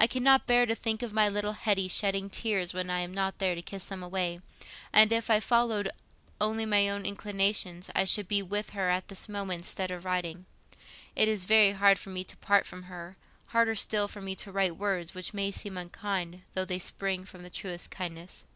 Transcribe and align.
I 0.00 0.08
cannot 0.08 0.48
bear 0.48 0.66
to 0.66 0.74
think 0.74 1.00
of 1.00 1.12
my 1.12 1.28
little 1.28 1.52
Hetty 1.52 1.86
shedding 1.86 2.28
tears 2.28 2.74
when 2.74 2.90
I 2.90 2.98
am 3.02 3.14
not 3.14 3.38
there 3.38 3.54
to 3.54 3.62
kiss 3.62 3.84
them 3.84 4.02
away; 4.02 4.40
and 4.92 5.12
if 5.12 5.30
I 5.30 5.38
followed 5.38 5.92
only 6.40 6.66
my 6.66 6.88
own 6.88 7.06
inclinations, 7.06 7.88
I 7.94 8.04
should 8.04 8.26
be 8.26 8.42
with 8.42 8.70
her 8.70 8.90
at 8.90 9.06
this 9.06 9.28
moment 9.28 9.60
instead 9.60 9.92
of 9.92 10.04
writing. 10.04 10.46
It 11.14 11.28
is 11.28 11.44
very 11.44 11.70
hard 11.70 12.00
for 12.00 12.10
me 12.10 12.24
to 12.24 12.36
part 12.38 12.66
from 12.66 12.82
her—harder 12.90 13.76
still 13.76 14.08
for 14.08 14.20
me 14.20 14.34
to 14.34 14.50
write 14.50 14.76
words 14.76 15.14
which 15.14 15.32
may 15.32 15.52
seem 15.52 15.76
unkind, 15.76 16.42
though 16.54 16.64
they 16.64 16.80
spring 16.80 17.24
from 17.24 17.44
the 17.44 17.48
truest 17.50 17.92
kindness. 17.92 18.46